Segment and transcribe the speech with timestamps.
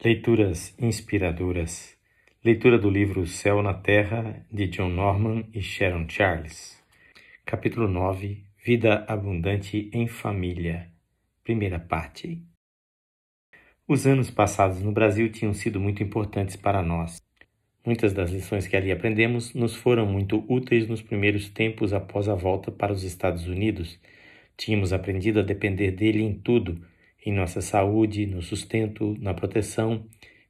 [0.00, 1.98] Leituras inspiradoras.
[2.44, 6.80] Leitura do livro Céu na Terra, de John Norman e Sharon Charles.
[7.44, 10.88] Capítulo 9 Vida Abundante em Família.
[11.42, 12.40] Primeira parte.
[13.88, 17.20] Os anos passados no Brasil tinham sido muito importantes para nós.
[17.84, 22.36] Muitas das lições que ali aprendemos nos foram muito úteis nos primeiros tempos após a
[22.36, 23.98] volta para os Estados Unidos.
[24.56, 26.86] Tínhamos aprendido a depender dele em tudo
[27.24, 30.04] em nossa saúde, no sustento, na proteção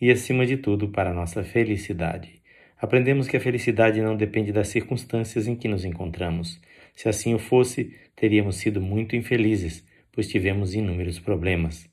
[0.00, 2.40] e, acima de tudo, para a nossa felicidade.
[2.80, 6.60] Aprendemos que a felicidade não depende das circunstâncias em que nos encontramos.
[6.94, 11.88] Se assim o fosse, teríamos sido muito infelizes, pois tivemos inúmeros problemas.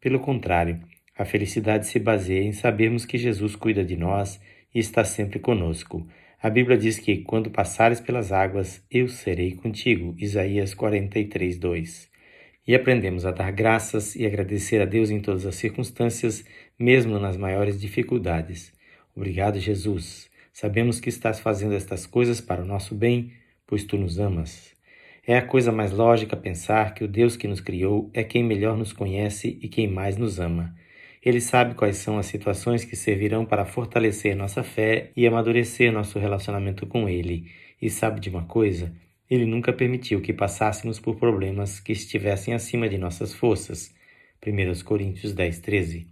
[0.00, 0.80] Pelo contrário,
[1.16, 4.40] a felicidade se baseia em sabermos que Jesus cuida de nós
[4.72, 6.06] e está sempre conosco.
[6.40, 10.14] A Bíblia diz que quando passares pelas águas, eu serei contigo.
[10.18, 12.07] Isaías 43, 2
[12.68, 16.44] e aprendemos a dar graças e agradecer a Deus em todas as circunstâncias,
[16.78, 18.70] mesmo nas maiores dificuldades.
[19.16, 20.28] Obrigado, Jesus.
[20.52, 23.32] Sabemos que estás fazendo estas coisas para o nosso bem,
[23.66, 24.76] pois tu nos amas.
[25.26, 28.76] É a coisa mais lógica pensar que o Deus que nos criou é quem melhor
[28.76, 30.74] nos conhece e quem mais nos ama.
[31.24, 36.18] Ele sabe quais são as situações que servirão para fortalecer nossa fé e amadurecer nosso
[36.18, 37.50] relacionamento com Ele.
[37.80, 38.92] E sabe de uma coisa?
[39.30, 43.94] Ele nunca permitiu que passássemos por problemas que estivessem acima de nossas forças.
[44.46, 46.08] 1 Coríntios 10, 13.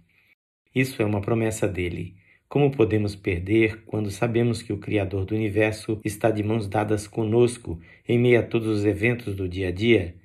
[0.75, 2.15] Isso é uma promessa dele.
[2.47, 7.79] Como podemos perder quando sabemos que o Criador do universo está de mãos dadas conosco
[8.07, 10.15] em meio a todos os eventos do dia a dia?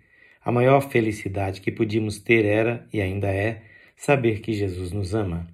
[0.44, 3.62] A maior felicidade que podíamos ter era, e ainda é,
[3.96, 5.48] saber que Jesus nos ama.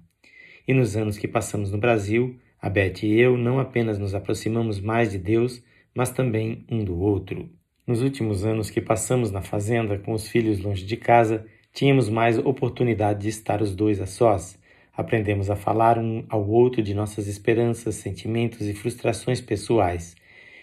[0.67, 4.79] E nos anos que passamos no Brasil, a Beth e eu não apenas nos aproximamos
[4.79, 7.49] mais de Deus, mas também um do outro.
[7.85, 12.37] Nos últimos anos que passamos na fazenda com os filhos longe de casa, tínhamos mais
[12.37, 14.59] oportunidade de estar os dois a sós.
[14.95, 20.15] Aprendemos a falar um ao outro de nossas esperanças, sentimentos e frustrações pessoais,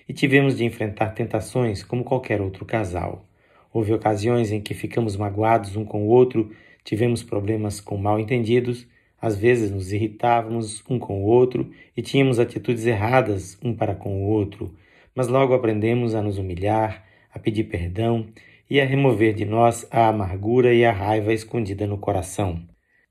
[0.08, 3.24] e tivemos de enfrentar tentações como qualquer outro casal.
[3.72, 6.52] Houve ocasiões em que ficamos magoados um com o outro,
[6.84, 8.86] tivemos problemas com mal entendidos,
[9.20, 14.22] às vezes nos irritávamos um com o outro e tínhamos atitudes erradas um para com
[14.22, 14.72] o outro
[15.16, 18.26] mas logo aprendemos a nos humilhar, a pedir perdão
[18.68, 22.62] e a remover de nós a amargura e a raiva escondida no coração.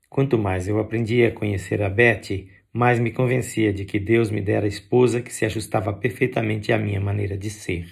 [0.08, 4.40] Quanto mais eu aprendia a conhecer a Betty, mais me convencia de que Deus me
[4.40, 7.86] dera esposa que se ajustava perfeitamente à minha maneira de ser.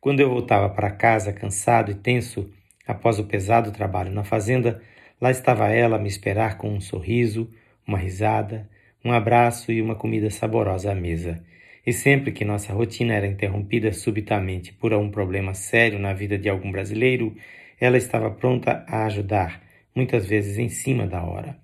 [0.00, 2.50] Quando eu voltava para casa cansado e tenso,
[2.86, 4.82] após o pesado trabalho na fazenda,
[5.20, 7.50] lá estava ela a me esperar com um sorriso,
[7.86, 8.68] uma risada,
[9.04, 11.42] um abraço e uma comida saborosa à mesa.
[11.88, 16.46] E sempre que nossa rotina era interrompida subitamente por um problema sério na vida de
[16.46, 17.34] algum brasileiro,
[17.80, 19.62] ela estava pronta a ajudar,
[19.94, 21.56] muitas vezes em cima da hora.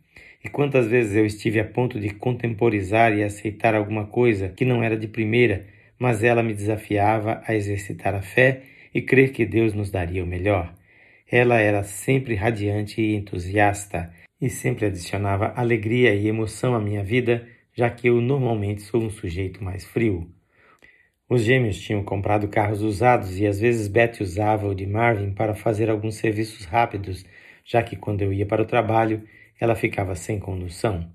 [0.43, 4.83] E quantas vezes eu estive a ponto de contemporizar e aceitar alguma coisa que não
[4.83, 5.67] era de primeira,
[5.99, 8.63] mas ela me desafiava a exercitar a fé
[8.95, 10.73] e crer que Deus nos daria o melhor.
[11.31, 17.47] Ela era sempre radiante e entusiasta, e sempre adicionava alegria e emoção à minha vida
[17.75, 20.31] já que eu normalmente sou um sujeito mais frio.
[21.29, 25.55] Os gêmeos tinham comprado carros usados e às vezes Betty usava o de Marvin para
[25.55, 27.25] fazer alguns serviços rápidos,
[27.65, 29.23] já que quando eu ia para o trabalho,
[29.59, 31.11] ela ficava sem condução.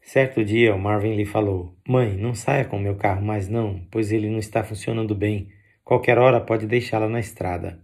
[0.00, 4.10] Certo dia, o Marvin lhe falou: Mãe, não saia com meu carro mais não, pois
[4.10, 5.48] ele não está funcionando bem.
[5.84, 7.78] Qualquer hora pode deixá-la na estrada.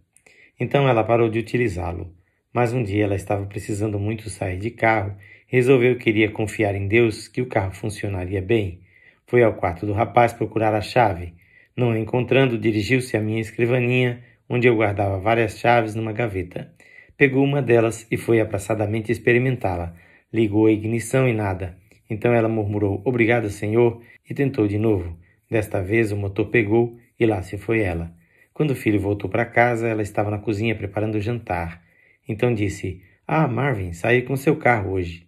[0.59, 2.12] Então ela parou de utilizá-lo.
[2.53, 5.17] Mas um dia ela estava precisando muito sair de carro
[5.50, 8.81] Resolveu que iria confiar em Deus que o carro funcionaria bem.
[9.26, 11.32] Foi ao quarto do rapaz procurar a chave.
[11.75, 16.70] Não a encontrando, dirigiu-se à minha escrivaninha, onde eu guardava várias chaves numa gaveta.
[17.16, 19.94] Pegou uma delas e foi apressadamente experimentá-la.
[20.31, 21.78] Ligou a ignição e nada.
[22.10, 25.19] Então ela murmurou: Obrigado, senhor, e tentou de novo.
[25.50, 28.12] Desta vez o motor pegou e lá se foi ela.
[28.53, 31.82] Quando o filho voltou para casa, ela estava na cozinha preparando o jantar.
[32.28, 35.28] Então disse: Ah, Marvin, saí com seu carro hoje.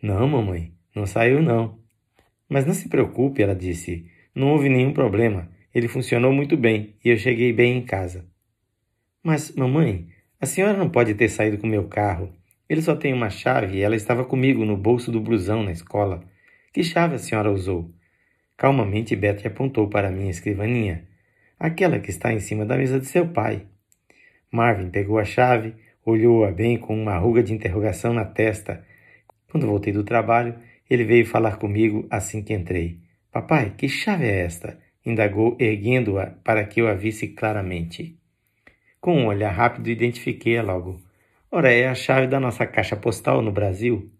[0.00, 1.76] Não, mamãe, não saiu não.
[2.48, 4.06] Mas não se preocupe, ela disse.
[4.32, 5.50] Não houve nenhum problema.
[5.74, 8.24] Ele funcionou muito bem e eu cheguei bem em casa.
[9.22, 10.08] Mas, mamãe,
[10.40, 12.32] a senhora não pode ter saído com meu carro.
[12.68, 16.22] Ele só tem uma chave e ela estava comigo no bolso do blusão na escola.
[16.72, 17.90] Que chave a senhora usou?
[18.56, 21.08] Calmamente, Betty apontou para a minha escrivaninha.
[21.58, 23.66] Aquela que está em cima da mesa de seu pai.
[24.50, 25.74] Marvin pegou a chave,
[26.04, 28.86] olhou-a bem com uma ruga de interrogação na testa
[29.50, 30.54] quando voltei do trabalho,
[30.88, 32.98] ele veio falar comigo assim que entrei.
[33.30, 34.78] Papai, que chave é esta?
[35.04, 38.18] indagou, erguendo-a para que eu a visse claramente.
[39.00, 41.00] Com um olhar rápido, identifiquei-a logo.
[41.50, 44.10] Ora, é a chave da nossa caixa postal no Brasil.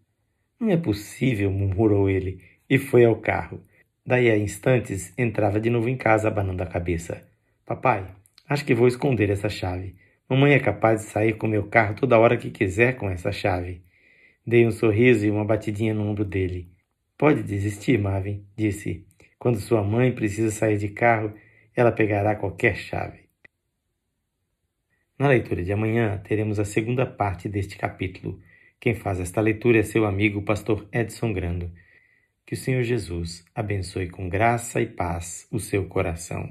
[0.59, 2.41] Não é possível, murmurou ele,
[2.71, 3.61] e foi ao carro.
[4.05, 7.23] Daí a instantes entrava de novo em casa abanando a cabeça.
[7.67, 8.07] Papai,
[8.49, 9.95] acho que vou esconder essa chave.
[10.29, 13.83] Mamãe é capaz de sair com meu carro toda hora que quiser com essa chave.
[14.49, 16.73] Dei um sorriso e uma batidinha no ombro dele.
[17.19, 19.07] Pode desistir, Marvin, disse.
[19.39, 21.35] Quando sua mãe precisa sair de carro,
[21.77, 23.29] ela pegará qualquer chave.
[25.19, 28.41] Na leitura de amanhã, teremos a segunda parte deste capítulo.
[28.81, 31.71] Quem faz esta leitura é seu amigo, pastor Edson Grando.
[32.47, 36.51] Que o Senhor Jesus abençoe com graça e paz o seu coração.